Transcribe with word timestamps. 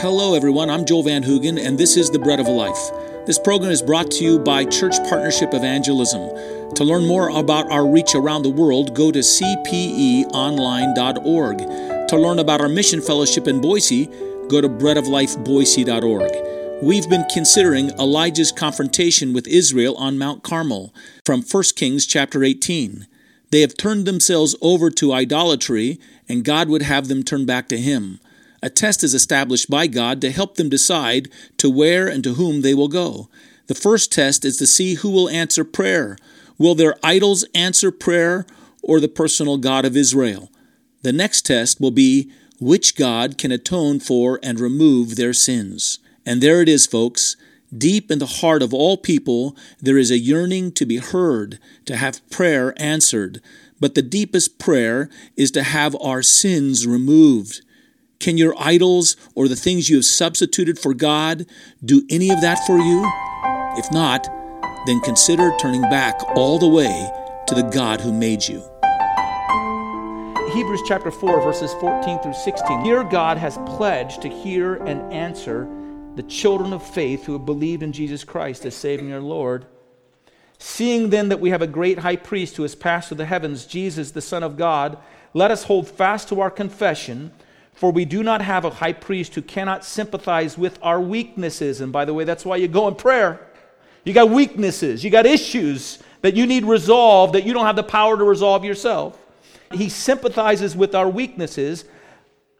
Hello, 0.00 0.34
everyone. 0.34 0.68
I'm 0.68 0.84
Joel 0.84 1.04
Van 1.04 1.22
Hoogen, 1.22 1.58
and 1.58 1.78
this 1.78 1.96
is 1.96 2.10
The 2.10 2.18
Bread 2.18 2.38
of 2.38 2.48
Life. 2.48 2.90
This 3.24 3.38
program 3.38 3.70
is 3.70 3.80
brought 3.80 4.10
to 4.10 4.24
you 4.24 4.38
by 4.38 4.66
Church 4.66 4.94
Partnership 5.08 5.54
Evangelism. 5.54 6.74
To 6.74 6.84
learn 6.84 7.06
more 7.06 7.30
about 7.30 7.70
our 7.70 7.90
reach 7.90 8.14
around 8.14 8.42
the 8.42 8.50
world, 8.50 8.94
go 8.94 9.10
to 9.10 9.20
cpeonline.org. 9.20 12.08
To 12.08 12.16
learn 12.18 12.38
about 12.38 12.60
our 12.60 12.68
mission 12.68 13.00
fellowship 13.00 13.48
in 13.48 13.62
Boise, 13.62 14.04
go 14.48 14.60
to 14.60 14.68
breadoflifeboise.org. 14.68 16.82
We've 16.82 17.08
been 17.08 17.24
considering 17.32 17.88
Elijah's 17.98 18.52
confrontation 18.52 19.32
with 19.32 19.46
Israel 19.46 19.96
on 19.96 20.18
Mount 20.18 20.42
Carmel 20.42 20.92
from 21.24 21.40
1 21.40 21.62
Kings 21.74 22.04
chapter 22.04 22.44
18. 22.44 23.06
They 23.50 23.62
have 23.62 23.78
turned 23.78 24.04
themselves 24.04 24.54
over 24.60 24.90
to 24.90 25.14
idolatry, 25.14 25.98
and 26.28 26.44
God 26.44 26.68
would 26.68 26.82
have 26.82 27.08
them 27.08 27.22
turn 27.22 27.46
back 27.46 27.66
to 27.68 27.78
Him. 27.78 28.20
A 28.66 28.68
test 28.68 29.04
is 29.04 29.14
established 29.14 29.70
by 29.70 29.86
God 29.86 30.20
to 30.20 30.32
help 30.32 30.56
them 30.56 30.68
decide 30.68 31.28
to 31.58 31.70
where 31.70 32.08
and 32.08 32.24
to 32.24 32.34
whom 32.34 32.62
they 32.62 32.74
will 32.74 32.88
go. 32.88 33.28
The 33.68 33.76
first 33.76 34.10
test 34.10 34.44
is 34.44 34.56
to 34.56 34.66
see 34.66 34.94
who 34.94 35.08
will 35.08 35.28
answer 35.28 35.62
prayer. 35.62 36.18
Will 36.58 36.74
their 36.74 36.96
idols 37.00 37.44
answer 37.54 37.92
prayer 37.92 38.44
or 38.82 38.98
the 38.98 39.06
personal 39.06 39.56
God 39.56 39.84
of 39.84 39.96
Israel? 39.96 40.50
The 41.02 41.12
next 41.12 41.42
test 41.42 41.80
will 41.80 41.92
be 41.92 42.32
which 42.58 42.96
God 42.96 43.38
can 43.38 43.52
atone 43.52 44.00
for 44.00 44.40
and 44.42 44.58
remove 44.58 45.14
their 45.14 45.32
sins. 45.32 46.00
And 46.26 46.40
there 46.40 46.60
it 46.60 46.68
is, 46.68 46.88
folks. 46.88 47.36
Deep 47.72 48.10
in 48.10 48.18
the 48.18 48.26
heart 48.26 48.64
of 48.64 48.74
all 48.74 48.96
people, 48.96 49.56
there 49.80 49.96
is 49.96 50.10
a 50.10 50.18
yearning 50.18 50.72
to 50.72 50.84
be 50.84 50.96
heard, 50.96 51.60
to 51.84 51.94
have 51.94 52.28
prayer 52.30 52.74
answered. 52.78 53.40
But 53.78 53.94
the 53.94 54.02
deepest 54.02 54.58
prayer 54.58 55.08
is 55.36 55.52
to 55.52 55.62
have 55.62 55.94
our 56.00 56.20
sins 56.20 56.84
removed. 56.84 57.60
Can 58.18 58.38
your 58.38 58.54
idols 58.58 59.16
or 59.34 59.48
the 59.48 59.56
things 59.56 59.88
you 59.88 59.96
have 59.96 60.04
substituted 60.04 60.78
for 60.78 60.94
God 60.94 61.46
do 61.84 62.02
any 62.10 62.30
of 62.30 62.40
that 62.40 62.66
for 62.66 62.78
you? 62.78 63.02
If 63.78 63.92
not, 63.92 64.26
then 64.86 65.00
consider 65.00 65.54
turning 65.58 65.82
back 65.82 66.14
all 66.34 66.58
the 66.58 66.68
way 66.68 67.10
to 67.46 67.54
the 67.54 67.62
God 67.62 68.00
who 68.00 68.12
made 68.12 68.46
you. 68.48 68.62
Hebrews 70.52 70.82
chapter 70.86 71.10
4, 71.10 71.42
verses 71.42 71.74
14 71.74 72.20
through 72.20 72.32
16. 72.32 72.80
Here, 72.80 73.04
God 73.04 73.36
has 73.36 73.58
pledged 73.66 74.22
to 74.22 74.28
hear 74.28 74.76
and 74.76 75.12
answer 75.12 75.68
the 76.14 76.22
children 76.22 76.72
of 76.72 76.82
faith 76.82 77.24
who 77.24 77.34
have 77.34 77.44
believed 77.44 77.82
in 77.82 77.92
Jesus 77.92 78.24
Christ 78.24 78.64
as 78.64 78.74
Savior 78.74 79.16
and 79.16 79.28
Lord. 79.28 79.66
Seeing 80.58 81.10
then 81.10 81.28
that 81.28 81.40
we 81.40 81.50
have 81.50 81.60
a 81.60 81.66
great 81.66 81.98
high 81.98 82.16
priest 82.16 82.56
who 82.56 82.62
has 82.62 82.74
passed 82.74 83.08
through 83.08 83.18
the 83.18 83.26
heavens, 83.26 83.66
Jesus, 83.66 84.12
the 84.12 84.22
Son 84.22 84.42
of 84.42 84.56
God, 84.56 84.96
let 85.34 85.50
us 85.50 85.64
hold 85.64 85.86
fast 85.86 86.28
to 86.30 86.40
our 86.40 86.50
confession. 86.50 87.32
For 87.76 87.92
we 87.92 88.06
do 88.06 88.22
not 88.22 88.40
have 88.40 88.64
a 88.64 88.70
high 88.70 88.94
priest 88.94 89.34
who 89.34 89.42
cannot 89.42 89.84
sympathize 89.84 90.56
with 90.56 90.78
our 90.82 91.00
weaknesses. 91.00 91.82
And 91.82 91.92
by 91.92 92.06
the 92.06 92.14
way, 92.14 92.24
that's 92.24 92.44
why 92.44 92.56
you 92.56 92.68
go 92.68 92.88
in 92.88 92.94
prayer. 92.94 93.46
You 94.04 94.14
got 94.14 94.30
weaknesses, 94.30 95.04
you 95.04 95.10
got 95.10 95.26
issues 95.26 95.98
that 96.22 96.34
you 96.34 96.46
need 96.46 96.64
resolved 96.64 97.34
that 97.34 97.44
you 97.44 97.52
don't 97.52 97.66
have 97.66 97.76
the 97.76 97.82
power 97.82 98.16
to 98.16 98.24
resolve 98.24 98.64
yourself. 98.64 99.18
He 99.72 99.88
sympathizes 99.88 100.76
with 100.76 100.94
our 100.94 101.08
weaknesses, 101.08 101.84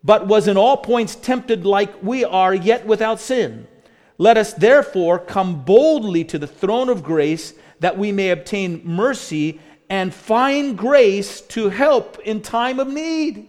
but 0.05 0.27
was 0.27 0.49
in 0.49 0.57
all 0.57 0.77
points 0.77 1.15
tempted 1.15 1.65
like 1.65 2.03
we 2.03 2.25
are, 2.25 2.55
yet 2.55 2.85
without 2.85 3.21
sin. 3.21 3.67
Let 4.19 4.37
us 4.37 4.53
therefore 4.53 5.19
come 5.19 5.65
boldly 5.65 6.25
to 6.25 6.39
the 6.39 6.47
throne 6.47 6.89
of 6.89 7.03
grace 7.03 7.55
that 7.81 7.97
we 7.97 8.13
may 8.13 8.31
obtain 8.31 8.83
mercy 8.85 9.61
and 9.89 10.13
find 10.13 10.77
grace 10.77 11.41
to 11.43 11.69
help 11.69 12.19
in 12.21 12.43
time 12.43 12.81
of 12.81 12.89
need. 12.89 13.49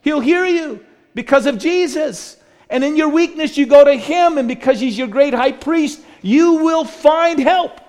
He'll 0.00 0.20
hear 0.20 0.44
you 0.44 0.84
because 1.18 1.46
of 1.46 1.58
Jesus. 1.58 2.36
And 2.70 2.84
in 2.84 2.96
your 2.96 3.08
weakness, 3.08 3.58
you 3.58 3.66
go 3.66 3.82
to 3.82 3.96
Him, 3.96 4.38
and 4.38 4.46
because 4.46 4.78
He's 4.78 4.96
your 4.96 5.08
great 5.08 5.34
high 5.34 5.50
priest, 5.50 6.00
you 6.22 6.62
will 6.62 6.84
find 6.84 7.40
help 7.40 7.80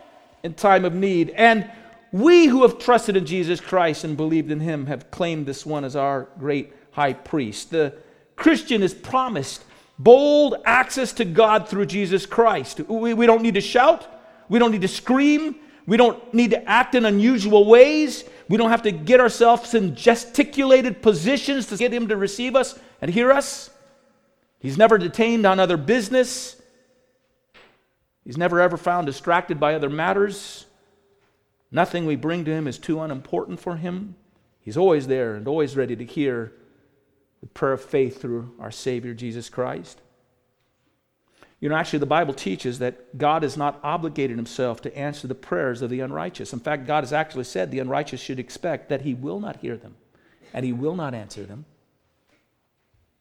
in 0.41 0.55
time 0.55 0.83
of 0.83 0.95
need. 0.95 1.29
And 1.35 1.69
we 2.12 2.47
who 2.47 2.63
have 2.63 2.79
trusted 2.79 3.16
in 3.16 3.28
Jesus 3.28 3.62
Christ 3.62 4.03
and 4.03 4.18
believed 4.18 4.50
in 4.50 4.59
Him 4.59 4.88
have 4.88 5.12
claimed 5.12 5.45
this 5.45 5.63
one 5.63 5.85
as 5.85 5.95
our 5.95 6.28
great 6.39 6.73
high 6.89 7.13
priest. 7.13 7.69
The 7.69 7.94
Christian 8.35 8.81
is 8.81 8.95
promised 8.95 9.63
bold 10.00 10.56
access 10.66 11.13
to 11.13 11.25
God 11.25 11.69
through 11.69 11.85
Jesus 11.85 12.25
Christ. 12.25 12.79
We, 12.79 13.13
we 13.13 13.28
don't 13.28 13.44
need 13.44 13.53
to 13.53 13.62
shout, 13.62 14.07
we 14.50 14.57
don't 14.57 14.72
need 14.72 14.81
to 14.81 14.88
scream, 14.88 15.57
we 15.85 15.97
don't 15.97 16.34
need 16.34 16.50
to 16.50 16.68
act 16.68 16.95
in 16.95 17.06
unusual 17.06 17.66
ways. 17.66 18.23
We 18.47 18.57
don't 18.57 18.72
have 18.72 18.81
to 18.84 18.91
get 18.91 19.19
ourselves 19.19 19.75
in 19.75 19.94
gesticulated 19.94 21.03
positions 21.03 21.68
to 21.68 21.78
get 21.78 21.94
Him 21.94 22.07
to 22.07 22.18
receive 22.18 22.56
us 22.56 22.79
and 23.02 23.12
hear 23.12 23.32
us. 23.32 23.70
He's 24.60 24.78
never 24.78 24.98
detained 24.98 25.46
on 25.46 25.60
other 25.60 25.78
business. 25.78 26.62
He's 28.24 28.38
never 28.38 28.60
ever 28.60 28.78
found 28.78 29.08
distracted 29.08 29.60
by 29.60 29.74
other 29.74 29.90
matters. 29.90 30.66
Nothing 31.72 32.06
we 32.06 32.16
bring 32.16 32.46
to 32.46 32.52
Him 32.52 32.68
is 32.68 32.78
too 32.78 33.00
unimportant 33.00 33.60
for 33.60 33.78
Him. 33.78 34.16
He's 34.60 34.78
always 34.78 35.08
there 35.08 35.36
and 35.36 35.48
always 35.48 35.76
ready 35.76 35.96
to 35.96 36.06
hear 36.06 36.52
the 37.42 37.48
prayer 37.48 37.74
of 37.74 37.82
faith 37.82 38.22
through 38.22 38.54
our 38.60 38.72
Savior 38.72 39.14
Jesus 39.14 39.50
Christ. 39.50 40.02
You 41.60 41.68
know, 41.68 41.76
actually, 41.76 42.00
the 42.00 42.06
Bible 42.06 42.34
teaches 42.34 42.80
that 42.80 43.18
God 43.18 43.44
has 43.44 43.58
not 43.58 43.80
obligated 43.84 44.38
himself 44.38 44.81
to 44.81 44.98
answer 44.98 45.28
the 45.28 45.36
prayers 45.36 45.81
of 45.81 45.90
the 45.90 46.00
unrighteous. 46.00 46.54
In 46.54 46.60
fact, 46.60 46.88
God 46.88 47.04
has 47.04 47.12
actually 47.12 47.44
said 47.44 47.70
the 47.70 47.80
unrighteous 47.80 48.22
should 48.22 48.40
expect 48.40 48.90
that 48.90 49.02
he 49.02 49.14
will 49.14 49.40
not 49.40 49.58
hear 49.58 49.76
them 49.76 49.96
and 50.54 50.66
he 50.66 50.72
will 50.72 50.96
not 50.96 51.14
answer 51.14 51.44
them. 51.44 51.66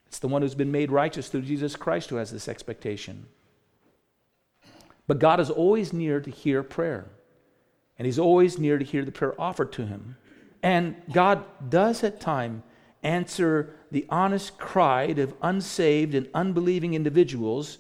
It's 0.08 0.18
the 0.18 0.28
one 0.28 0.42
who's 0.42 0.54
been 0.54 0.72
made 0.72 0.90
righteous 0.90 1.28
through 1.28 1.42
Jesus 1.42 1.76
Christ 1.76 2.10
who 2.10 2.16
has 2.16 2.32
this 2.32 2.48
expectation. 2.48 3.26
But 5.06 5.18
God 5.18 5.38
is 5.38 5.50
always 5.50 5.92
near 5.92 6.20
to 6.20 6.30
hear 6.30 6.62
prayer, 6.62 7.06
and 7.98 8.06
he's 8.06 8.18
always 8.18 8.58
near 8.58 8.78
to 8.78 8.84
hear 8.84 9.04
the 9.04 9.12
prayer 9.12 9.38
offered 9.40 9.72
to 9.72 9.86
him. 9.86 10.16
And 10.62 10.96
God 11.12 11.44
does 11.70 12.02
at 12.02 12.20
times 12.20 12.62
answer 13.02 13.74
the 13.90 14.06
honest 14.08 14.58
cry 14.58 15.04
of 15.04 15.34
unsaved 15.40 16.14
and 16.14 16.28
unbelieving 16.34 16.94
individuals 16.94 17.78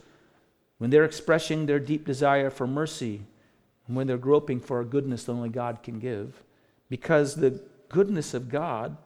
when 0.78 0.90
they're 0.90 1.04
expressing 1.04 1.66
their 1.66 1.80
deep 1.80 2.06
desire 2.06 2.50
for 2.50 2.66
mercy, 2.66 3.26
and 3.86 3.96
when 3.96 4.06
they're 4.06 4.16
groping 4.16 4.60
for 4.60 4.80
a 4.80 4.84
goodness 4.84 5.24
that 5.24 5.32
only 5.32 5.48
God 5.48 5.82
can 5.82 5.98
give, 5.98 6.42
because 6.88 7.34
the 7.34 7.60
goodness 7.88 8.32
of 8.32 8.48
God 8.48 8.96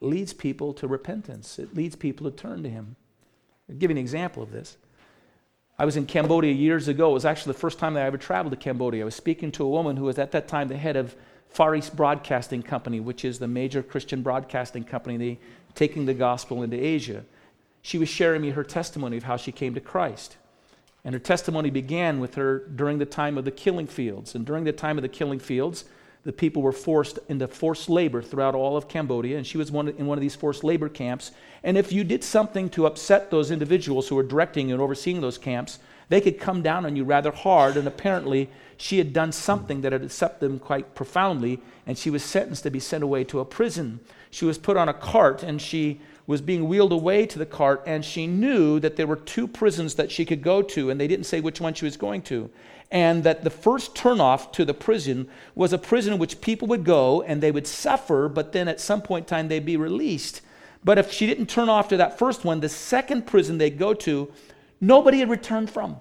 leads 0.00 0.32
people 0.32 0.72
to 0.74 0.86
repentance, 0.86 1.58
it 1.58 1.74
leads 1.74 1.96
people 1.96 2.30
to 2.30 2.36
turn 2.36 2.62
to 2.62 2.70
Him. 2.70 2.96
I'll 3.68 3.76
give 3.76 3.90
you 3.90 3.96
an 3.96 4.00
example 4.00 4.42
of 4.42 4.52
this. 4.52 4.76
I 5.78 5.84
was 5.84 5.96
in 5.96 6.06
Cambodia 6.06 6.52
years 6.52 6.88
ago. 6.88 7.10
It 7.10 7.14
was 7.14 7.24
actually 7.24 7.52
the 7.52 7.60
first 7.60 7.78
time 7.78 7.94
that 7.94 8.02
I 8.02 8.06
ever 8.06 8.18
traveled 8.18 8.52
to 8.52 8.56
Cambodia. 8.56 9.02
I 9.02 9.04
was 9.04 9.14
speaking 9.14 9.52
to 9.52 9.64
a 9.64 9.68
woman 9.68 9.96
who 9.96 10.04
was 10.04 10.18
at 10.18 10.32
that 10.32 10.48
time 10.48 10.68
the 10.68 10.76
head 10.76 10.96
of 10.96 11.14
Far 11.48 11.74
East 11.76 11.94
Broadcasting 11.94 12.62
Company, 12.62 12.98
which 12.98 13.24
is 13.24 13.38
the 13.38 13.46
major 13.46 13.82
Christian 13.82 14.22
broadcasting 14.22 14.84
company 14.84 15.16
they, 15.16 15.38
taking 15.74 16.06
the 16.06 16.14
gospel 16.14 16.62
into 16.62 16.76
Asia. 16.76 17.24
She 17.80 17.96
was 17.98 18.08
sharing 18.08 18.42
me 18.42 18.50
her 18.50 18.64
testimony 18.64 19.16
of 19.16 19.22
how 19.22 19.36
she 19.36 19.52
came 19.52 19.74
to 19.74 19.80
Christ. 19.80 20.36
And 21.04 21.14
her 21.14 21.20
testimony 21.20 21.70
began 21.70 22.18
with 22.18 22.34
her 22.34 22.58
during 22.58 22.98
the 22.98 23.06
time 23.06 23.38
of 23.38 23.44
the 23.44 23.50
killing 23.52 23.86
fields. 23.86 24.34
And 24.34 24.44
during 24.44 24.64
the 24.64 24.72
time 24.72 24.98
of 24.98 25.02
the 25.02 25.08
killing 25.08 25.38
fields, 25.38 25.84
the 26.28 26.32
people 26.34 26.60
were 26.60 26.72
forced 26.72 27.18
into 27.30 27.48
forced 27.48 27.88
labor 27.88 28.20
throughout 28.20 28.54
all 28.54 28.76
of 28.76 28.86
Cambodia, 28.86 29.38
and 29.38 29.46
she 29.46 29.56
was 29.56 29.72
one, 29.72 29.88
in 29.88 30.04
one 30.04 30.18
of 30.18 30.20
these 30.20 30.36
forced 30.36 30.62
labor 30.62 30.90
camps. 30.90 31.30
And 31.64 31.78
if 31.78 31.90
you 31.90 32.04
did 32.04 32.22
something 32.22 32.68
to 32.68 32.84
upset 32.84 33.30
those 33.30 33.50
individuals 33.50 34.08
who 34.08 34.14
were 34.14 34.22
directing 34.22 34.70
and 34.70 34.78
overseeing 34.78 35.22
those 35.22 35.38
camps, 35.38 35.78
they 36.10 36.20
could 36.20 36.38
come 36.38 36.60
down 36.60 36.84
on 36.84 36.96
you 36.96 37.04
rather 37.04 37.30
hard. 37.30 37.78
And 37.78 37.88
apparently, 37.88 38.50
she 38.76 38.98
had 38.98 39.14
done 39.14 39.32
something 39.32 39.80
that 39.80 39.92
had 39.92 40.02
upset 40.02 40.38
them 40.38 40.58
quite 40.58 40.94
profoundly, 40.94 41.62
and 41.86 41.96
she 41.96 42.10
was 42.10 42.22
sentenced 42.22 42.64
to 42.64 42.70
be 42.70 42.78
sent 42.78 43.02
away 43.02 43.24
to 43.24 43.40
a 43.40 43.46
prison. 43.46 43.98
She 44.30 44.44
was 44.44 44.58
put 44.58 44.76
on 44.76 44.90
a 44.90 44.92
cart, 44.92 45.42
and 45.42 45.62
she 45.62 45.98
was 46.26 46.42
being 46.42 46.68
wheeled 46.68 46.92
away 46.92 47.24
to 47.24 47.38
the 47.38 47.46
cart, 47.46 47.82
and 47.86 48.04
she 48.04 48.26
knew 48.26 48.78
that 48.80 48.96
there 48.96 49.06
were 49.06 49.16
two 49.16 49.48
prisons 49.48 49.94
that 49.94 50.12
she 50.12 50.26
could 50.26 50.42
go 50.42 50.60
to, 50.60 50.90
and 50.90 51.00
they 51.00 51.08
didn't 51.08 51.24
say 51.24 51.40
which 51.40 51.58
one 51.58 51.72
she 51.72 51.86
was 51.86 51.96
going 51.96 52.20
to. 52.20 52.50
And 52.90 53.22
that 53.24 53.44
the 53.44 53.50
first 53.50 53.94
turnoff 53.94 54.50
to 54.52 54.64
the 54.64 54.72
prison 54.72 55.28
was 55.54 55.72
a 55.72 55.78
prison 55.78 56.14
in 56.14 56.18
which 56.18 56.40
people 56.40 56.68
would 56.68 56.84
go 56.84 57.22
and 57.22 57.42
they 57.42 57.50
would 57.50 57.66
suffer, 57.66 58.28
but 58.28 58.52
then 58.52 58.66
at 58.66 58.80
some 58.80 59.02
point 59.02 59.24
in 59.24 59.28
time 59.28 59.48
they'd 59.48 59.66
be 59.66 59.76
released. 59.76 60.40
But 60.82 60.98
if 60.98 61.12
she 61.12 61.26
didn't 61.26 61.46
turn 61.50 61.68
off 61.68 61.88
to 61.88 61.98
that 61.98 62.18
first 62.18 62.44
one, 62.44 62.60
the 62.60 62.68
second 62.68 63.26
prison 63.26 63.58
they'd 63.58 63.78
go 63.78 63.92
to, 63.94 64.32
nobody 64.80 65.18
had 65.18 65.28
returned 65.28 65.70
from. 65.70 65.96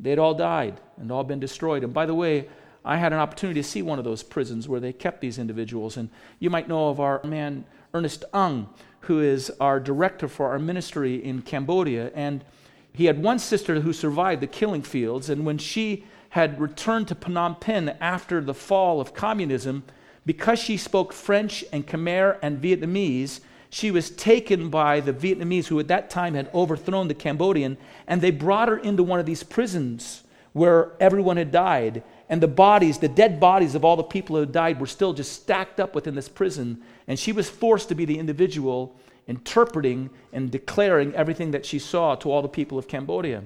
They'd 0.00 0.18
all 0.18 0.34
died 0.34 0.80
and 0.96 1.12
all 1.12 1.24
been 1.24 1.40
destroyed. 1.40 1.84
And 1.84 1.92
by 1.92 2.06
the 2.06 2.14
way, 2.14 2.48
I 2.84 2.96
had 2.96 3.12
an 3.12 3.18
opportunity 3.18 3.60
to 3.60 3.68
see 3.68 3.82
one 3.82 3.98
of 3.98 4.04
those 4.04 4.22
prisons 4.22 4.68
where 4.68 4.80
they 4.80 4.92
kept 4.92 5.20
these 5.20 5.38
individuals. 5.38 5.96
And 5.96 6.08
you 6.38 6.50
might 6.50 6.68
know 6.68 6.88
of 6.88 7.00
our 7.00 7.20
man, 7.22 7.64
Ernest 7.94 8.24
Ung, 8.32 8.68
who 9.00 9.20
is 9.20 9.52
our 9.60 9.78
director 9.78 10.26
for 10.26 10.48
our 10.48 10.58
ministry 10.58 11.22
in 11.22 11.42
Cambodia. 11.42 12.10
And 12.14 12.44
he 12.92 13.06
had 13.06 13.22
one 13.22 13.38
sister 13.38 13.80
who 13.80 13.92
survived 13.92 14.42
the 14.42 14.46
killing 14.46 14.82
fields. 14.82 15.30
And 15.30 15.46
when 15.46 15.58
she 15.58 16.04
had 16.30 16.60
returned 16.60 17.08
to 17.08 17.14
Phnom 17.14 17.60
Penh 17.60 17.90
after 18.00 18.40
the 18.40 18.54
fall 18.54 19.00
of 19.00 19.14
communism, 19.14 19.84
because 20.24 20.58
she 20.58 20.76
spoke 20.76 21.12
French 21.12 21.64
and 21.72 21.86
Khmer 21.86 22.38
and 22.42 22.62
Vietnamese, 22.62 23.40
she 23.70 23.90
was 23.90 24.10
taken 24.10 24.68
by 24.68 25.00
the 25.00 25.14
Vietnamese 25.14 25.66
who 25.66 25.80
at 25.80 25.88
that 25.88 26.10
time 26.10 26.34
had 26.34 26.50
overthrown 26.52 27.08
the 27.08 27.14
Cambodian, 27.14 27.78
and 28.06 28.20
they 28.20 28.30
brought 28.30 28.68
her 28.68 28.76
into 28.76 29.02
one 29.02 29.18
of 29.18 29.26
these 29.26 29.42
prisons 29.42 30.22
where 30.52 30.92
everyone 31.00 31.38
had 31.38 31.50
died. 31.50 32.02
And 32.28 32.42
the 32.42 32.48
bodies, 32.48 32.98
the 32.98 33.08
dead 33.08 33.40
bodies 33.40 33.74
of 33.74 33.84
all 33.84 33.96
the 33.96 34.02
people 34.02 34.36
who 34.36 34.40
had 34.40 34.52
died, 34.52 34.80
were 34.80 34.86
still 34.86 35.14
just 35.14 35.32
stacked 35.32 35.80
up 35.80 35.94
within 35.94 36.14
this 36.14 36.28
prison. 36.28 36.82
And 37.08 37.18
she 37.18 37.32
was 37.32 37.48
forced 37.48 37.88
to 37.88 37.94
be 37.94 38.04
the 38.04 38.18
individual 38.18 38.94
interpreting 39.26 40.10
and 40.32 40.50
declaring 40.50 41.14
everything 41.14 41.50
that 41.52 41.66
she 41.66 41.78
saw 41.78 42.14
to 42.16 42.30
all 42.30 42.42
the 42.42 42.48
people 42.48 42.78
of 42.78 42.88
Cambodia. 42.88 43.42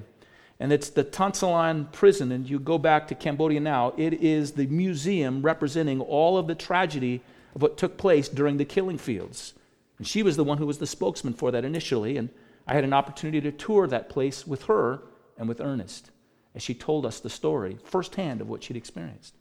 And 0.59 0.73
it's 0.73 0.89
the 0.89 1.03
Sleng 1.03 1.91
prison, 1.91 2.31
and 2.31 2.49
you 2.49 2.59
go 2.59 2.77
back 2.77 3.07
to 3.07 3.15
Cambodia 3.15 3.59
now, 3.59 3.93
it 3.95 4.13
is 4.13 4.53
the 4.53 4.65
museum 4.67 5.43
representing 5.43 6.01
all 6.01 6.37
of 6.37 6.47
the 6.47 6.55
tragedy 6.55 7.21
of 7.53 7.61
what 7.61 7.77
took 7.77 7.97
place 7.97 8.27
during 8.27 8.57
the 8.57 8.65
killing 8.65 8.97
fields. 8.97 9.53
And 9.97 10.07
she 10.07 10.23
was 10.23 10.35
the 10.35 10.43
one 10.43 10.57
who 10.57 10.65
was 10.65 10.79
the 10.79 10.87
spokesman 10.87 11.33
for 11.33 11.51
that 11.51 11.65
initially. 11.65 12.17
And 12.17 12.29
I 12.67 12.73
had 12.73 12.83
an 12.83 12.93
opportunity 12.93 13.41
to 13.41 13.51
tour 13.51 13.87
that 13.87 14.09
place 14.09 14.45
with 14.45 14.63
her 14.63 15.01
and 15.37 15.47
with 15.47 15.61
Ernest 15.61 16.11
as 16.55 16.63
she 16.63 16.73
told 16.73 17.05
us 17.05 17.19
the 17.19 17.29
story 17.29 17.77
firsthand 17.83 18.41
of 18.41 18.49
what 18.49 18.63
she'd 18.63 18.77
experienced. 18.77 19.35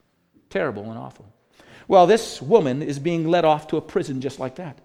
Terrible 0.51 0.85
and 0.91 0.99
awful. 0.99 1.27
Well, 1.89 2.07
this 2.07 2.43
woman 2.43 2.83
is 2.83 2.99
being 2.99 3.29
led 3.29 3.45
off 3.45 3.69
to 3.69 3.77
a 3.77 3.83
prison 3.83 4.21
just 4.21 4.39
like 4.39 4.57
that. 4.57 4.79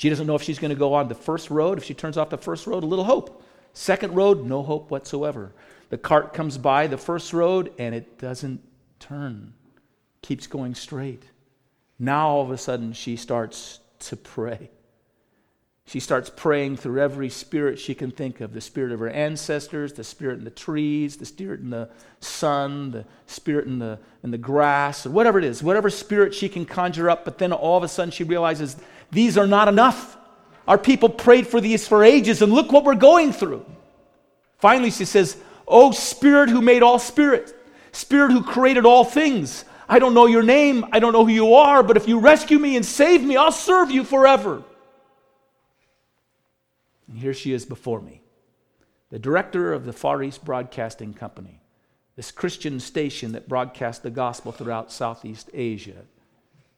She 0.00 0.08
doesn't 0.08 0.26
know 0.26 0.34
if 0.34 0.42
she's 0.42 0.58
going 0.58 0.70
to 0.70 0.78
go 0.78 0.94
on 0.94 1.08
the 1.08 1.14
first 1.14 1.50
road. 1.50 1.76
If 1.76 1.84
she 1.84 1.92
turns 1.92 2.16
off 2.16 2.30
the 2.30 2.38
first 2.38 2.66
road, 2.66 2.84
a 2.84 2.86
little 2.86 3.04
hope. 3.04 3.42
Second 3.74 4.14
road, 4.14 4.46
no 4.46 4.62
hope 4.62 4.90
whatsoever. 4.90 5.52
The 5.90 5.98
cart 5.98 6.32
comes 6.32 6.56
by 6.56 6.86
the 6.86 6.96
first 6.96 7.34
road 7.34 7.70
and 7.78 7.94
it 7.94 8.16
doesn't 8.16 8.62
turn, 8.98 9.52
keeps 10.22 10.46
going 10.46 10.74
straight. 10.74 11.24
Now 11.98 12.30
all 12.30 12.42
of 12.42 12.50
a 12.50 12.56
sudden 12.56 12.94
she 12.94 13.16
starts 13.16 13.80
to 13.98 14.16
pray. 14.16 14.70
She 15.90 15.98
starts 15.98 16.30
praying 16.30 16.76
through 16.76 17.00
every 17.00 17.28
spirit 17.28 17.76
she 17.76 17.96
can 17.96 18.12
think 18.12 18.40
of 18.40 18.52
the 18.52 18.60
spirit 18.60 18.92
of 18.92 19.00
her 19.00 19.10
ancestors, 19.10 19.92
the 19.92 20.04
spirit 20.04 20.38
in 20.38 20.44
the 20.44 20.50
trees, 20.50 21.16
the 21.16 21.26
spirit 21.26 21.58
in 21.58 21.70
the 21.70 21.88
sun, 22.20 22.92
the 22.92 23.04
spirit 23.26 23.66
in 23.66 23.80
the, 23.80 23.98
in 24.22 24.30
the 24.30 24.38
grass, 24.38 25.04
or 25.04 25.10
whatever 25.10 25.36
it 25.36 25.44
is, 25.44 25.64
whatever 25.64 25.90
spirit 25.90 26.32
she 26.32 26.48
can 26.48 26.64
conjure 26.64 27.10
up. 27.10 27.24
But 27.24 27.38
then 27.38 27.52
all 27.52 27.76
of 27.76 27.82
a 27.82 27.88
sudden 27.88 28.12
she 28.12 28.22
realizes 28.22 28.76
these 29.10 29.36
are 29.36 29.48
not 29.48 29.66
enough. 29.66 30.16
Our 30.68 30.78
people 30.78 31.08
prayed 31.08 31.48
for 31.48 31.60
these 31.60 31.88
for 31.88 32.04
ages, 32.04 32.40
and 32.40 32.52
look 32.52 32.70
what 32.70 32.84
we're 32.84 32.94
going 32.94 33.32
through. 33.32 33.66
Finally, 34.58 34.92
she 34.92 35.04
says, 35.04 35.38
Oh, 35.66 35.90
Spirit 35.90 36.50
who 36.50 36.62
made 36.62 36.84
all 36.84 37.00
spirit, 37.00 37.52
Spirit 37.90 38.30
who 38.30 38.44
created 38.44 38.86
all 38.86 39.02
things, 39.02 39.64
I 39.88 39.98
don't 39.98 40.14
know 40.14 40.26
your 40.26 40.44
name, 40.44 40.86
I 40.92 41.00
don't 41.00 41.12
know 41.12 41.24
who 41.24 41.32
you 41.32 41.54
are, 41.54 41.82
but 41.82 41.96
if 41.96 42.06
you 42.06 42.20
rescue 42.20 42.60
me 42.60 42.76
and 42.76 42.86
save 42.86 43.24
me, 43.24 43.36
I'll 43.36 43.50
serve 43.50 43.90
you 43.90 44.04
forever. 44.04 44.62
And 47.10 47.18
here 47.18 47.34
she 47.34 47.52
is 47.52 47.66
before 47.66 48.00
me, 48.00 48.22
the 49.10 49.18
director 49.18 49.72
of 49.72 49.84
the 49.84 49.92
Far 49.92 50.22
East 50.22 50.44
Broadcasting 50.44 51.12
Company, 51.12 51.60
this 52.14 52.30
Christian 52.30 52.78
station 52.78 53.32
that 53.32 53.48
broadcasts 53.48 54.02
the 54.02 54.10
gospel 54.10 54.52
throughout 54.52 54.92
Southeast 54.92 55.50
Asia. 55.52 56.04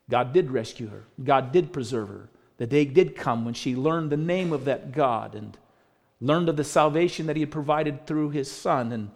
God 0.09 0.33
did 0.33 0.51
rescue 0.51 0.89
her, 0.89 1.05
God 1.23 1.53
did 1.53 1.73
preserve 1.73 2.09
her. 2.09 2.29
The 2.59 2.67
day 2.67 2.85
did 2.85 3.17
come 3.17 3.45
when 3.45 3.55
she 3.55 3.75
learned 3.75 4.11
the 4.11 4.17
name 4.17 4.53
of 4.53 4.67
that 4.67 4.93
God 4.93 5.35
and 5.35 5.57
learned 6.21 6.49
of 6.49 6.57
the 6.57 6.65
salvation 6.65 7.27
that 7.27 7.37
He 7.37 7.41
had 7.41 7.51
provided 7.51 8.07
through 8.07 8.31
His 8.31 8.51
Son, 8.51 8.93
and 8.93 9.11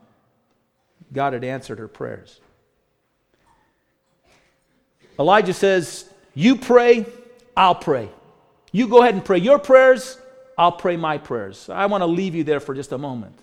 God 1.13 1.33
had 1.33 1.45
answered 1.45 1.79
her 1.79 1.89
prayers. 1.89 2.41
Elijah 5.19 5.55
says, 5.55 6.11
You 6.35 6.57
pray, 6.57 7.07
I'll 7.57 7.75
pray. 7.75 8.09
You 8.73 8.89
go 8.89 9.03
ahead 9.03 9.15
and 9.15 9.25
pray 9.25 9.39
your 9.39 9.59
prayers, 9.59 10.19
I'll 10.59 10.73
pray 10.73 10.97
my 10.97 11.19
prayers. 11.19 11.69
I 11.69 11.87
want 11.87 12.03
to 12.03 12.07
leave 12.07 12.35
you 12.35 12.45
there 12.45 12.61
for 12.61 12.75
just 12.75 12.93
a 12.93 12.99
moment. 12.99 13.39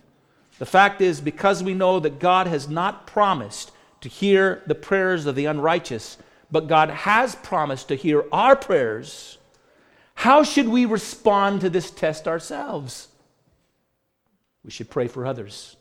The 0.60 0.65
fact 0.65 1.01
is, 1.01 1.21
because 1.21 1.63
we 1.63 1.74
know 1.74 2.00
that 2.00 2.19
God 2.19 2.48
has 2.48 2.69
not 2.69 3.07
promised 3.07 3.71
to 4.01 4.10
hear 4.10 4.62
the 4.68 4.75
prayers 4.75 5.25
of 5.25 5.36
the 5.36 5.45
unrighteous, 5.45 6.18
but 6.51 6.68
God 6.68 6.89
has 6.89 7.36
promised 7.36 7.88
to 7.88 7.95
hear 7.95 8.25
our 8.31 8.56
prayers, 8.56 9.38
how 10.15 10.44
should 10.44 10.68
we 10.68 10.86
respond 10.86 11.62
to 11.62 11.69
this 11.69 11.89
test 11.89 12.27
ourselves? 12.27 13.07
We 14.63 14.71
should 14.71 14.89
pray 14.89 15.07
for 15.07 15.25
others. 15.25 15.75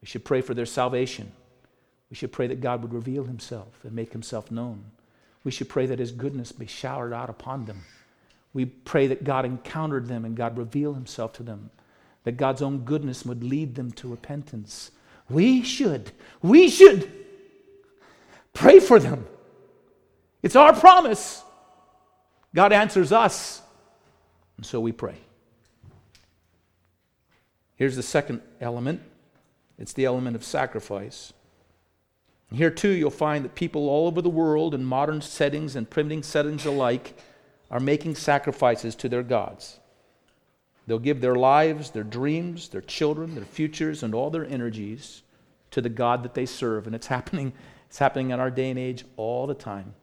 We 0.00 0.06
should 0.06 0.24
pray 0.24 0.40
for 0.40 0.54
their 0.54 0.66
salvation. 0.66 1.32
We 2.10 2.16
should 2.16 2.32
pray 2.32 2.46
that 2.46 2.60
God 2.60 2.82
would 2.82 2.94
reveal 2.94 3.24
himself 3.24 3.80
and 3.82 3.92
make 3.92 4.12
himself 4.12 4.50
known. 4.50 4.84
We 5.42 5.50
should 5.50 5.68
pray 5.68 5.86
that 5.86 5.98
his 5.98 6.12
goodness 6.12 6.52
be 6.52 6.66
showered 6.66 7.12
out 7.12 7.30
upon 7.30 7.64
them. 7.64 7.84
We 8.56 8.64
pray 8.64 9.06
that 9.08 9.22
God 9.22 9.44
encountered 9.44 10.06
them 10.06 10.24
and 10.24 10.34
God 10.34 10.56
reveal 10.56 10.94
himself 10.94 11.34
to 11.34 11.42
them, 11.42 11.68
that 12.24 12.38
God's 12.38 12.62
own 12.62 12.86
goodness 12.86 13.26
would 13.26 13.44
lead 13.44 13.74
them 13.74 13.92
to 13.92 14.08
repentance. 14.08 14.92
We 15.28 15.62
should, 15.62 16.12
we 16.40 16.70
should 16.70 17.12
pray 18.54 18.80
for 18.80 18.98
them. 18.98 19.26
It's 20.42 20.56
our 20.56 20.72
promise. 20.72 21.42
God 22.54 22.72
answers 22.72 23.12
us, 23.12 23.60
and 24.56 24.64
so 24.64 24.80
we 24.80 24.90
pray. 24.90 25.16
Here's 27.74 27.94
the 27.96 28.02
second 28.02 28.40
element 28.58 29.02
it's 29.78 29.92
the 29.92 30.06
element 30.06 30.34
of 30.34 30.42
sacrifice. 30.42 31.34
Here, 32.50 32.70
too, 32.70 32.88
you'll 32.88 33.10
find 33.10 33.44
that 33.44 33.54
people 33.54 33.90
all 33.90 34.06
over 34.06 34.22
the 34.22 34.30
world, 34.30 34.74
in 34.74 34.82
modern 34.82 35.20
settings 35.20 35.76
and 35.76 35.90
primitive 35.90 36.24
settings 36.24 36.64
alike, 36.64 37.18
are 37.70 37.80
making 37.80 38.14
sacrifices 38.14 38.94
to 38.96 39.08
their 39.08 39.22
gods. 39.22 39.80
They'll 40.86 40.98
give 40.98 41.20
their 41.20 41.34
lives, 41.34 41.90
their 41.90 42.04
dreams, 42.04 42.68
their 42.68 42.80
children, 42.80 43.34
their 43.34 43.44
futures, 43.44 44.02
and 44.02 44.14
all 44.14 44.30
their 44.30 44.46
energies 44.46 45.22
to 45.72 45.80
the 45.80 45.88
God 45.88 46.22
that 46.22 46.34
they 46.34 46.46
serve. 46.46 46.86
And 46.86 46.94
it's 46.94 47.06
happening, 47.08 47.52
it's 47.88 47.98
happening 47.98 48.30
in 48.30 48.40
our 48.40 48.50
day 48.50 48.70
and 48.70 48.78
age 48.78 49.04
all 49.16 49.46
the 49.46 49.54
time 49.54 49.94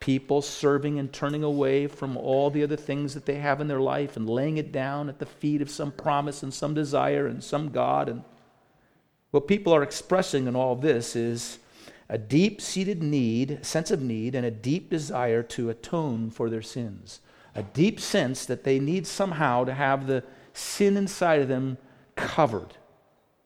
people 0.00 0.40
serving 0.40 0.98
and 0.98 1.12
turning 1.12 1.44
away 1.44 1.86
from 1.86 2.16
all 2.16 2.50
the 2.50 2.62
other 2.62 2.76
things 2.76 3.12
that 3.14 3.26
they 3.26 3.36
have 3.36 3.60
in 3.60 3.68
their 3.68 3.80
life 3.80 4.16
and 4.16 4.28
laying 4.28 4.56
it 4.56 4.72
down 4.72 5.08
at 5.08 5.18
the 5.18 5.26
feet 5.26 5.60
of 5.62 5.70
some 5.70 5.92
promise 5.92 6.42
and 6.42 6.52
some 6.52 6.74
desire 6.74 7.26
and 7.26 7.44
some 7.44 7.68
God. 7.68 8.08
And 8.08 8.24
what 9.30 9.46
people 9.46 9.74
are 9.74 9.82
expressing 9.82 10.46
in 10.46 10.56
all 10.56 10.74
this 10.74 11.14
is 11.14 11.58
a 12.10 12.18
deep 12.18 12.60
seated 12.60 13.02
need, 13.02 13.64
sense 13.64 13.90
of 13.90 14.02
need, 14.02 14.34
and 14.34 14.44
a 14.44 14.50
deep 14.50 14.90
desire 14.90 15.42
to 15.44 15.70
atone 15.70 16.28
for 16.28 16.50
their 16.50 16.60
sins. 16.60 17.20
A 17.54 17.62
deep 17.62 18.00
sense 18.00 18.44
that 18.44 18.64
they 18.64 18.78
need 18.78 19.06
somehow 19.06 19.64
to 19.64 19.72
have 19.72 20.06
the 20.06 20.24
sin 20.52 20.96
inside 20.96 21.40
of 21.40 21.48
them 21.48 21.78
covered. 22.16 22.74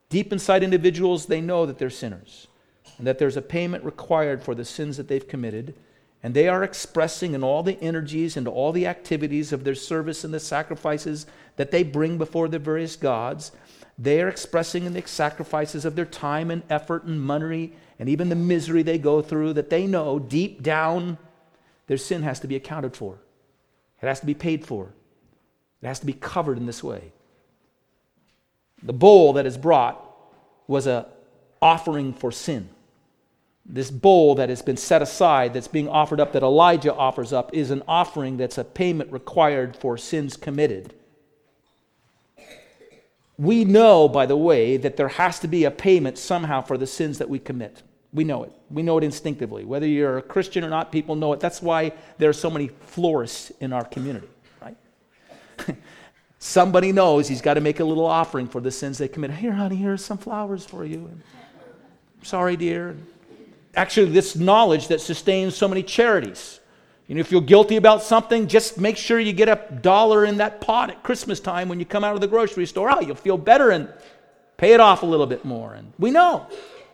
Deep 0.08 0.32
inside 0.32 0.62
individuals, 0.62 1.26
they 1.26 1.40
know 1.40 1.66
that 1.66 1.78
they're 1.78 1.90
sinners 1.90 2.48
and 2.98 3.06
that 3.06 3.18
there's 3.18 3.36
a 3.36 3.42
payment 3.42 3.84
required 3.84 4.42
for 4.42 4.54
the 4.54 4.64
sins 4.64 4.96
that 4.96 5.08
they've 5.08 5.28
committed 5.28 5.74
and 6.24 6.32
they 6.32 6.48
are 6.48 6.64
expressing 6.64 7.34
in 7.34 7.44
all 7.44 7.62
the 7.62 7.78
energies 7.82 8.34
and 8.38 8.48
all 8.48 8.72
the 8.72 8.86
activities 8.86 9.52
of 9.52 9.62
their 9.62 9.74
service 9.74 10.24
and 10.24 10.32
the 10.32 10.40
sacrifices 10.40 11.26
that 11.56 11.70
they 11.70 11.82
bring 11.82 12.16
before 12.16 12.48
the 12.48 12.58
various 12.58 12.96
gods. 12.96 13.52
They 13.98 14.22
are 14.22 14.28
expressing 14.28 14.86
in 14.86 14.94
the 14.94 15.02
sacrifices 15.06 15.84
of 15.84 15.96
their 15.96 16.06
time 16.06 16.50
and 16.50 16.62
effort 16.70 17.04
and 17.04 17.20
money 17.20 17.74
and 17.98 18.08
even 18.08 18.28
the 18.28 18.34
misery 18.34 18.82
they 18.82 18.98
go 18.98 19.22
through 19.22 19.52
that 19.54 19.70
they 19.70 19.86
know 19.86 20.18
deep 20.18 20.62
down 20.62 21.18
their 21.86 21.96
sin 21.96 22.22
has 22.22 22.40
to 22.40 22.46
be 22.46 22.56
accounted 22.56 22.96
for. 22.96 23.18
It 24.02 24.06
has 24.06 24.20
to 24.20 24.26
be 24.26 24.34
paid 24.34 24.64
for. 24.64 24.92
It 25.82 25.86
has 25.86 26.00
to 26.00 26.06
be 26.06 26.12
covered 26.12 26.58
in 26.58 26.66
this 26.66 26.82
way. 26.82 27.12
The 28.82 28.92
bowl 28.92 29.34
that 29.34 29.46
is 29.46 29.56
brought 29.56 30.02
was 30.66 30.86
a 30.86 31.06
offering 31.60 32.12
for 32.12 32.30
sin 32.30 32.68
this 33.66 33.90
bowl 33.90 34.34
that 34.34 34.50
has 34.50 34.62
been 34.62 34.76
set 34.76 35.00
aside, 35.00 35.54
that's 35.54 35.68
being 35.68 35.88
offered 35.88 36.20
up, 36.20 36.32
that 36.32 36.42
Elijah 36.42 36.94
offers 36.94 37.32
up, 37.32 37.54
is 37.54 37.70
an 37.70 37.82
offering 37.88 38.36
that's 38.36 38.58
a 38.58 38.64
payment 38.64 39.10
required 39.10 39.76
for 39.76 39.96
sins 39.96 40.36
committed. 40.36 40.94
We 43.36 43.64
know, 43.64 44.08
by 44.08 44.26
the 44.26 44.36
way, 44.36 44.76
that 44.76 44.96
there 44.96 45.08
has 45.08 45.40
to 45.40 45.48
be 45.48 45.64
a 45.64 45.70
payment 45.70 46.18
somehow 46.18 46.62
for 46.62 46.78
the 46.78 46.86
sins 46.86 47.18
that 47.18 47.28
we 47.28 47.38
commit. 47.38 47.82
We 48.12 48.22
know 48.22 48.44
it. 48.44 48.52
We 48.70 48.82
know 48.82 48.96
it 48.98 49.04
instinctively. 49.04 49.64
Whether 49.64 49.88
you're 49.88 50.18
a 50.18 50.22
Christian 50.22 50.62
or 50.62 50.70
not, 50.70 50.92
people 50.92 51.16
know 51.16 51.32
it. 51.32 51.40
That's 51.40 51.60
why 51.60 51.92
there 52.18 52.30
are 52.30 52.34
so 52.34 52.48
many 52.48 52.68
florists 52.68 53.50
in 53.60 53.72
our 53.72 53.84
community, 53.84 54.28
right? 54.62 54.76
Somebody 56.38 56.92
knows 56.92 57.26
he's 57.26 57.42
got 57.42 57.54
to 57.54 57.60
make 57.60 57.80
a 57.80 57.84
little 57.84 58.06
offering 58.06 58.46
for 58.46 58.60
the 58.60 58.70
sins 58.70 58.98
they 58.98 59.08
commit. 59.08 59.32
Here, 59.32 59.52
honey, 59.52 59.76
here's 59.76 60.04
some 60.04 60.18
flowers 60.18 60.64
for 60.64 60.84
you. 60.84 60.98
And, 60.98 61.22
Sorry, 62.22 62.56
dear 62.56 62.96
actually 63.76 64.10
this 64.10 64.36
knowledge 64.36 64.88
that 64.88 65.00
sustains 65.00 65.56
so 65.56 65.68
many 65.68 65.82
charities. 65.82 66.60
Know, 67.08 67.20
if 67.20 67.30
you're 67.30 67.42
guilty 67.42 67.76
about 67.76 68.02
something, 68.02 68.46
just 68.46 68.78
make 68.78 68.96
sure 68.96 69.20
you 69.20 69.32
get 69.32 69.48
a 69.48 69.78
dollar 69.82 70.24
in 70.24 70.38
that 70.38 70.60
pot 70.60 70.90
at 70.90 71.02
Christmas 71.02 71.38
time 71.38 71.68
when 71.68 71.78
you 71.78 71.84
come 71.84 72.02
out 72.02 72.14
of 72.14 72.20
the 72.20 72.26
grocery 72.26 72.66
store. 72.66 72.90
Oh, 72.90 73.00
you'll 73.00 73.14
feel 73.14 73.36
better 73.36 73.70
and 73.70 73.88
pay 74.56 74.72
it 74.72 74.80
off 74.80 75.02
a 75.02 75.06
little 75.06 75.26
bit 75.26 75.44
more. 75.44 75.74
And 75.74 75.92
we 75.98 76.10
know. 76.10 76.46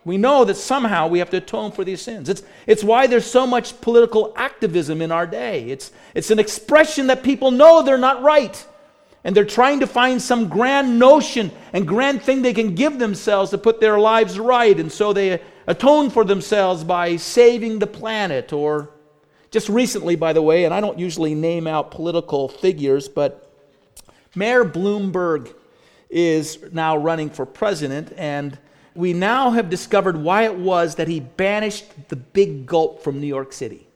We 0.04 0.16
know 0.16 0.44
that 0.44 0.56
somehow 0.56 1.08
we 1.08 1.18
have 1.18 1.30
to 1.30 1.36
atone 1.36 1.72
for 1.72 1.84
these 1.84 2.00
sins. 2.00 2.28
It's, 2.28 2.42
it's 2.66 2.82
why 2.82 3.06
there's 3.06 3.26
so 3.26 3.46
much 3.46 3.80
political 3.80 4.32
activism 4.34 5.02
in 5.02 5.12
our 5.12 5.26
day. 5.26 5.68
It's, 5.68 5.92
it's 6.14 6.30
an 6.30 6.38
expression 6.38 7.06
that 7.08 7.22
people 7.22 7.50
know 7.50 7.82
they're 7.82 7.98
not 7.98 8.22
right. 8.22 8.66
And 9.22 9.36
they're 9.36 9.44
trying 9.44 9.80
to 9.80 9.86
find 9.86 10.20
some 10.20 10.48
grand 10.48 10.98
notion 10.98 11.52
and 11.74 11.86
grand 11.86 12.22
thing 12.22 12.40
they 12.40 12.54
can 12.54 12.74
give 12.74 12.98
themselves 12.98 13.50
to 13.50 13.58
put 13.58 13.78
their 13.78 13.98
lives 13.98 14.38
right. 14.38 14.78
And 14.80 14.90
so 14.90 15.12
they 15.12 15.42
atone 15.66 16.08
for 16.08 16.24
themselves 16.24 16.82
by 16.82 17.16
saving 17.16 17.78
the 17.78 17.86
planet. 17.86 18.54
Or 18.54 18.88
just 19.50 19.68
recently, 19.68 20.16
by 20.16 20.32
the 20.32 20.42
way, 20.42 20.64
and 20.64 20.72
I 20.72 20.80
don't 20.80 20.98
usually 20.98 21.34
name 21.34 21.66
out 21.66 21.90
political 21.90 22.48
figures, 22.48 23.08
but 23.08 23.50
Mayor 24.34 24.64
Bloomberg 24.64 25.54
is 26.08 26.58
now 26.72 26.96
running 26.96 27.30
for 27.30 27.46
president. 27.46 28.12
And 28.16 28.58
we 28.94 29.12
now 29.12 29.50
have 29.50 29.70
discovered 29.70 30.16
why 30.16 30.44
it 30.44 30.54
was 30.54 30.96
that 30.96 31.08
he 31.08 31.20
banished 31.20 32.08
the 32.08 32.16
big 32.16 32.66
gulp 32.66 33.02
from 33.02 33.20
New 33.20 33.26
York 33.26 33.52
City. 33.52 33.86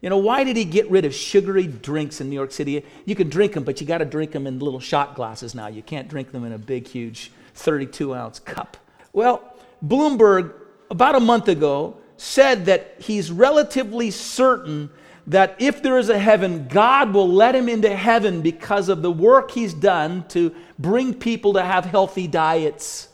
You 0.00 0.10
know, 0.10 0.18
why 0.18 0.44
did 0.44 0.56
he 0.56 0.64
get 0.64 0.90
rid 0.90 1.04
of 1.04 1.14
sugary 1.14 1.66
drinks 1.66 2.20
in 2.20 2.28
New 2.28 2.34
York 2.34 2.52
City? 2.52 2.84
You 3.06 3.14
can 3.14 3.30
drink 3.30 3.54
them, 3.54 3.64
but 3.64 3.80
you 3.80 3.86
got 3.86 3.98
to 3.98 4.04
drink 4.04 4.32
them 4.32 4.46
in 4.46 4.58
little 4.58 4.80
shot 4.80 5.14
glasses 5.14 5.54
now. 5.54 5.68
You 5.68 5.82
can't 5.82 6.08
drink 6.08 6.30
them 6.30 6.44
in 6.44 6.52
a 6.52 6.58
big, 6.58 6.86
huge 6.86 7.32
32 7.54 8.14
ounce 8.14 8.38
cup. 8.38 8.76
Well, 9.12 9.54
Bloomberg, 9.84 10.52
about 10.90 11.14
a 11.14 11.20
month 11.20 11.48
ago, 11.48 11.96
said 12.16 12.66
that 12.66 12.96
he's 12.98 13.30
relatively 13.30 14.10
certain 14.10 14.90
that 15.26 15.56
if 15.58 15.82
there 15.82 15.98
is 15.98 16.10
a 16.10 16.18
heaven, 16.18 16.68
God 16.68 17.14
will 17.14 17.28
let 17.28 17.54
him 17.54 17.68
into 17.68 17.94
heaven 17.94 18.42
because 18.42 18.88
of 18.88 19.02
the 19.02 19.10
work 19.10 19.50
he's 19.50 19.72
done 19.72 20.26
to 20.28 20.54
bring 20.78 21.14
people 21.14 21.54
to 21.54 21.62
have 21.62 21.84
healthy 21.84 22.26
diets. 22.26 23.08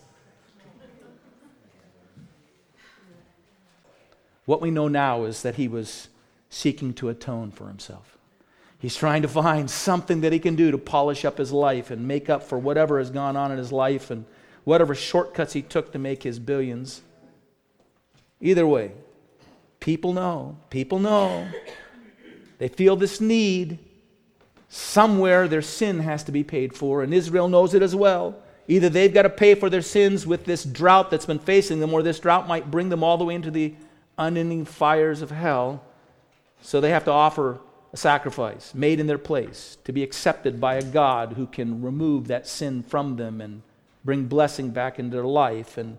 What 4.45 4.61
we 4.61 4.73
know 4.73 4.88
now 4.88 5.25
is 5.25 5.42
that 5.42 5.54
he 5.54 5.69
was 5.69 6.09
seeking 6.49 6.92
to 6.95 7.09
atone 7.09 7.52
for 7.52 7.69
himself. 7.69 8.19
He's 8.80 8.97
trying 8.97 9.23
to 9.23 9.28
find 9.28 9.71
something 9.71 10.23
that 10.23 10.33
he 10.33 10.40
can 10.40 10.57
do 10.57 10.73
to 10.73 10.78
polish 10.78 11.25
up 11.25 11.38
his 11.38 11.52
life 11.52 11.90
and 11.90 12.09
make 12.09 12.28
up 12.28 12.42
for 12.42 12.59
whatever 12.59 12.99
has 12.99 13.11
gone 13.11 13.37
on 13.37 13.52
in 13.52 13.59
his 13.59 13.71
life 13.71 14.11
and 14.11 14.25
whatever 14.64 14.95
shortcuts 14.95 15.52
he 15.52 15.62
took 15.62 15.92
to 15.92 15.99
make 15.99 16.25
his 16.25 16.38
billions. 16.40 17.02
Either 18.40 18.66
way, 18.66 18.92
people 19.80 20.12
know, 20.12 20.56
people 20.70 20.99
know. 20.99 21.47
They 22.59 22.68
feel 22.68 22.97
this 22.97 23.20
need. 23.20 23.78
Somewhere 24.68 25.49
their 25.49 25.62
sin 25.62 25.99
has 26.00 26.23
to 26.25 26.32
be 26.32 26.44
paid 26.44 26.75
for, 26.75 27.02
and 27.02 27.12
Israel 27.12 27.49
knows 27.49 27.75
it 27.75 27.82
as 27.82 27.97
well. 27.97 28.37
Either 28.68 28.88
they've 28.88 29.12
got 29.12 29.23
to 29.23 29.30
pay 29.30 29.56
for 29.56 29.68
their 29.68 29.82
sins 29.82 30.26
with 30.26 30.44
this 30.44 30.64
drought 30.64 31.11
that's 31.11 31.26
been 31.26 31.40
facing 31.40 31.80
them, 31.80 31.92
or 31.92 32.04
this 32.04 32.20
drought 32.20 32.47
might 32.47 32.70
bring 32.70 32.88
them 32.88 33.02
all 33.02 33.18
the 33.18 33.25
way 33.25 33.35
into 33.35 33.50
the 33.50 33.75
unending 34.16 34.64
fires 34.64 35.23
of 35.23 35.30
hell. 35.32 35.82
So 36.62 36.80
they 36.80 36.90
have 36.90 37.04
to 37.06 37.11
offer 37.11 37.59
a 37.92 37.97
sacrifice 37.97 38.73
made 38.73 39.00
in 39.00 39.09
their 39.09 39.18
place 39.18 39.76
to 39.85 39.92
be 39.92 40.04
accepted 40.04 40.61
by 40.61 40.76
a 40.76 40.82
God 40.82 41.32
who 41.32 41.47
can 41.47 41.82
remove 41.82 42.28
that 42.28 42.47
sin 42.47 42.85
from 42.85 43.16
them 43.16 43.40
and 43.40 43.62
bring 44.04 44.26
blessing 44.26 44.70
back 44.70 45.00
into 45.00 45.16
their 45.16 45.25
life. 45.25 45.76
And 45.76 45.99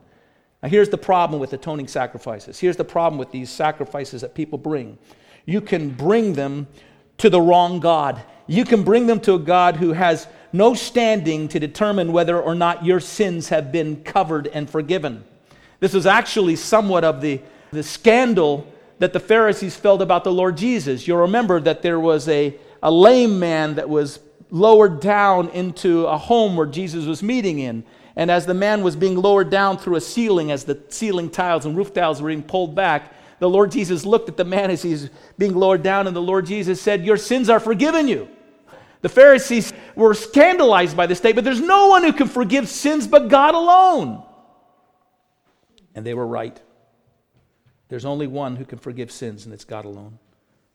now 0.62 0.70
here's 0.70 0.90
the 0.90 0.98
problem 0.98 1.40
with 1.40 1.54
atoning 1.54 1.88
sacrifices. 1.88 2.60
Here's 2.60 2.78
the 2.78 2.84
problem 2.84 3.18
with 3.18 3.32
these 3.32 3.50
sacrifices 3.50 4.22
that 4.22 4.36
people 4.36 4.58
bring. 4.58 4.98
You 5.46 5.62
can 5.62 5.90
bring 5.90 6.34
them 6.34 6.68
to 7.18 7.30
the 7.30 7.42
wrong 7.42 7.80
God. 7.80 8.22
You 8.48 8.66
can 8.66 8.84
bring 8.84 9.08
them 9.08 9.20
to 9.22 9.36
a 9.36 9.40
God 9.40 9.78
who 9.78 9.94
has 9.94 10.28
no 10.54 10.74
standing 10.74 11.48
to 11.48 11.60
determine 11.60 12.12
whether 12.12 12.40
or 12.40 12.54
not 12.54 12.86
your 12.86 13.00
sins 13.00 13.50
have 13.50 13.72
been 13.72 14.04
covered 14.04 14.48
and 14.48 14.70
forgiven. 14.70 15.24
This 15.80 15.94
is 15.94 16.06
actually 16.06 16.58
somewhat 16.58 17.04
of 17.04 17.22
the 17.22 17.42
the 17.72 17.84
scandal 17.84 18.68
that 19.00 19.14
the 19.14 19.20
Pharisees 19.20 19.76
felt 19.76 20.02
about 20.02 20.24
the 20.24 20.32
Lord 20.32 20.58
Jesus. 20.58 21.08
You'll 21.08 21.20
remember 21.20 21.60
that 21.62 21.82
there 21.82 22.00
was 22.00 22.28
a, 22.28 22.56
a 22.84 22.92
lame 22.92 23.40
man 23.40 23.76
that 23.76 23.90
was 23.90 24.20
lowered 24.52 25.00
down 25.00 25.50
into 25.50 26.06
a 26.06 26.18
home 26.18 26.56
where 26.56 26.68
Jesus 26.68 27.06
was 27.06 27.24
meeting 27.24 27.60
in. 27.60 27.84
And 28.16 28.30
as 28.30 28.46
the 28.46 28.54
man 28.54 28.84
was 28.84 28.96
being 28.96 29.16
lowered 29.16 29.50
down 29.50 29.78
through 29.78 29.96
a 29.96 30.02
ceiling, 30.02 30.52
as 30.52 30.66
the 30.66 30.82
ceiling 30.90 31.30
tiles 31.30 31.66
and 31.66 31.78
roof 31.78 31.94
tiles 31.94 32.22
were 32.22 32.30
being 32.30 32.44
pulled 32.44 32.76
back, 32.76 33.14
the 33.40 33.50
Lord 33.50 33.72
Jesus 33.72 34.06
looked 34.06 34.30
at 34.30 34.38
the 34.38 34.46
man 34.46 34.70
as 34.70 34.84
he's 34.84 35.10
being 35.38 35.56
lowered 35.56 35.82
down, 35.82 36.08
and 36.08 36.16
the 36.16 36.22
Lord 36.22 36.46
Jesus 36.46 36.82
said, 36.82 37.06
Your 37.06 37.18
sins 37.18 37.50
are 37.50 37.60
forgiven 37.60 38.08
you. 38.08 38.28
The 39.02 39.10
Pharisees 39.10 39.74
were 39.96 40.14
scandalized 40.14 40.96
by 40.96 41.08
this 41.08 41.18
statement. 41.18 41.46
There's 41.46 41.60
no 41.60 41.88
one 41.88 42.04
who 42.04 42.14
can 42.14 42.28
forgive 42.28 42.70
sins 42.70 43.08
but 43.08 43.30
God 43.30 43.56
alone. 43.56 44.24
And 45.96 46.06
they 46.06 46.14
were 46.14 46.28
right. 46.28 46.62
There's 47.90 48.06
only 48.06 48.28
one 48.28 48.56
who 48.56 48.66
can 48.66 48.78
forgive 48.78 49.12
sins, 49.12 49.46
and 49.46 49.54
it's 49.54 49.66
God 49.66 49.86
alone. 49.86 50.20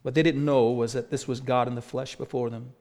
What 0.03 0.15
they 0.15 0.23
didn't 0.23 0.45
know 0.45 0.71
was 0.71 0.93
that 0.93 1.11
this 1.11 1.29
was 1.29 1.41
God 1.41 1.69
in 1.69 1.75
the 1.75 1.83
flesh 1.83 2.17
before 2.17 2.51
them. 2.51 2.73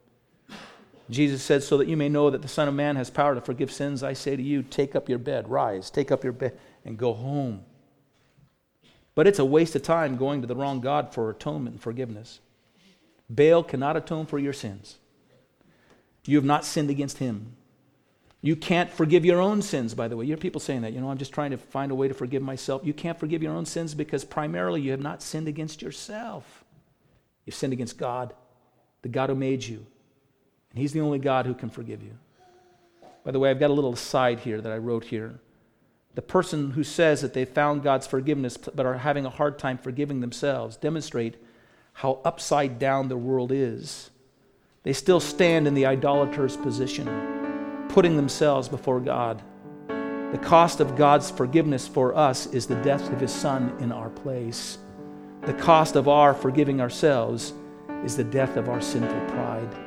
Jesus 1.09 1.43
said, 1.43 1.63
So 1.63 1.77
that 1.77 1.87
you 1.87 1.97
may 1.97 2.09
know 2.09 2.29
that 2.29 2.41
the 2.41 2.47
Son 2.47 2.67
of 2.67 2.73
Man 2.73 2.95
has 2.95 3.09
power 3.09 3.35
to 3.35 3.41
forgive 3.41 3.71
sins, 3.71 4.03
I 4.03 4.13
say 4.13 4.35
to 4.35 4.41
you, 4.41 4.63
take 4.63 4.95
up 4.95 5.07
your 5.07 5.19
bed, 5.19 5.49
rise, 5.49 5.89
take 5.89 6.11
up 6.11 6.23
your 6.23 6.33
bed, 6.33 6.57
and 6.83 6.97
go 6.97 7.13
home. 7.13 7.63
But 9.13 9.27
it's 9.27 9.39
a 9.39 9.45
waste 9.45 9.75
of 9.75 9.83
time 9.83 10.17
going 10.17 10.41
to 10.41 10.47
the 10.47 10.55
wrong 10.55 10.81
God 10.81 11.13
for 11.13 11.29
atonement 11.29 11.75
and 11.75 11.81
forgiveness. 11.81 12.39
Baal 13.29 13.63
cannot 13.63 13.97
atone 13.97 14.25
for 14.25 14.37
your 14.37 14.53
sins. 14.53 14.97
You 16.25 16.37
have 16.37 16.45
not 16.45 16.65
sinned 16.65 16.89
against 16.89 17.19
him. 17.19 17.55
You 18.41 18.55
can't 18.55 18.91
forgive 18.91 19.25
your 19.25 19.41
own 19.41 19.61
sins, 19.61 19.95
by 19.95 20.07
the 20.07 20.17
way. 20.17 20.25
You 20.25 20.29
hear 20.29 20.37
people 20.37 20.61
saying 20.61 20.81
that, 20.81 20.93
you 20.93 21.01
know, 21.01 21.09
I'm 21.09 21.17
just 21.17 21.33
trying 21.33 21.51
to 21.51 21.57
find 21.57 21.91
a 21.91 21.95
way 21.95 22.07
to 22.07 22.13
forgive 22.13 22.43
myself. 22.43 22.83
You 22.85 22.93
can't 22.93 23.19
forgive 23.19 23.41
your 23.41 23.53
own 23.53 23.65
sins 23.65 23.95
because 23.95 24.23
primarily 24.23 24.81
you 24.81 24.91
have 24.91 25.01
not 25.01 25.23
sinned 25.23 25.47
against 25.47 25.81
yourself. 25.81 26.63
You've 27.45 27.55
sinned 27.55 27.73
against 27.73 27.97
God, 27.97 28.33
the 29.01 29.09
God 29.09 29.29
who 29.29 29.35
made 29.35 29.63
you. 29.63 29.85
And 30.75 30.81
He's 30.81 30.91
the 30.91 30.99
only 30.99 31.19
God 31.19 31.45
who 31.45 31.53
can 31.53 31.69
forgive 31.69 32.03
you. 32.03 32.11
By 33.23 33.31
the 33.31 33.39
way, 33.39 33.49
I've 33.49 33.61
got 33.61 33.69
a 33.69 33.73
little 33.73 33.93
aside 33.93 34.41
here 34.41 34.59
that 34.59 34.71
I 34.73 34.77
wrote 34.77 35.05
here. 35.05 35.39
The 36.15 36.21
person 36.21 36.71
who 36.71 36.83
says 36.83 37.21
that 37.21 37.33
they 37.33 37.45
found 37.45 37.81
God's 37.81 38.05
forgiveness 38.05 38.57
but 38.57 38.85
are 38.85 38.97
having 38.97 39.25
a 39.25 39.29
hard 39.29 39.57
time 39.57 39.77
forgiving 39.77 40.19
themselves 40.19 40.75
demonstrate 40.75 41.41
how 41.93 42.19
upside 42.25 42.77
down 42.77 43.07
the 43.07 43.15
world 43.15 43.53
is. 43.53 44.09
They 44.83 44.91
still 44.91 45.21
stand 45.21 45.65
in 45.65 45.75
the 45.75 45.85
idolater's 45.85 46.57
position 46.57 47.07
putting 47.87 48.17
themselves 48.17 48.67
before 48.67 48.99
God. 48.99 49.41
The 49.87 50.41
cost 50.43 50.81
of 50.81 50.97
God's 50.97 51.31
forgiveness 51.31 51.87
for 51.87 52.13
us 52.13 52.47
is 52.47 52.67
the 52.67 52.81
death 52.81 53.09
of 53.13 53.21
His 53.21 53.31
Son 53.31 53.73
in 53.79 53.93
our 53.93 54.09
place. 54.09 54.77
The 55.43 55.53
cost 55.53 55.95
of 55.95 56.09
our 56.09 56.33
forgiving 56.33 56.81
ourselves 56.81 57.53
is 58.03 58.17
the 58.17 58.25
death 58.25 58.57
of 58.57 58.67
our 58.67 58.81
sinful 58.81 59.21
pride. 59.29 59.84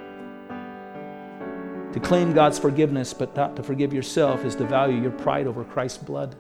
To 1.93 2.01
claim 2.01 2.33
God's 2.33 2.59
forgiveness 2.59 3.15
but 3.15 3.35
not 3.35 3.57
to 3.57 3.63
forgive 3.63 3.93
yourself 3.93 4.45
is 4.45 4.55
to 4.57 4.65
value 4.65 5.01
your 5.01 5.13
pride 5.13 5.47
over 5.47 5.65
Christ's 5.65 5.99
blood. 5.99 6.37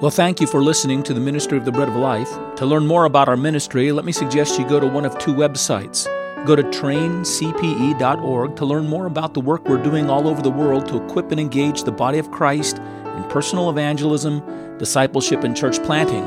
Well, 0.00 0.10
thank 0.10 0.40
you 0.40 0.46
for 0.46 0.62
listening 0.62 1.02
to 1.04 1.14
the 1.14 1.20
Ministry 1.20 1.58
of 1.58 1.64
the 1.64 1.72
Bread 1.72 1.88
of 1.88 1.96
Life. 1.96 2.30
To 2.56 2.66
learn 2.66 2.86
more 2.86 3.04
about 3.04 3.28
our 3.28 3.36
ministry, 3.36 3.92
let 3.92 4.04
me 4.04 4.12
suggest 4.12 4.58
you 4.58 4.66
go 4.66 4.80
to 4.80 4.86
one 4.86 5.04
of 5.04 5.18
two 5.18 5.34
websites 5.34 6.08
Go 6.46 6.56
to 6.56 6.62
traincpe.org 6.62 8.56
to 8.56 8.64
learn 8.64 8.88
more 8.88 9.04
about 9.06 9.34
the 9.34 9.42
work 9.42 9.68
we're 9.68 9.82
doing 9.82 10.08
all 10.08 10.26
over 10.26 10.40
the 10.40 10.50
world 10.50 10.88
to 10.88 11.04
equip 11.04 11.32
and 11.32 11.40
engage 11.40 11.82
the 11.82 11.92
body 11.92 12.18
of 12.18 12.30
Christ 12.30 12.78
in 12.78 13.24
personal 13.24 13.68
evangelism, 13.68 14.78
discipleship, 14.78 15.44
and 15.44 15.54
church 15.54 15.82
planting. 15.82 16.24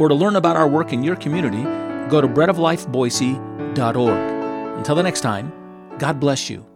Or 0.00 0.08
to 0.08 0.14
learn 0.14 0.36
about 0.36 0.56
our 0.56 0.68
work 0.68 0.92
in 0.92 1.02
your 1.02 1.16
community, 1.16 1.64
go 2.08 2.20
to 2.20 2.28
breadoflifeboise.org. 2.28 4.78
Until 4.78 4.94
the 4.94 5.02
next 5.02 5.22
time, 5.22 5.52
God 5.98 6.20
bless 6.20 6.50
you. 6.50 6.75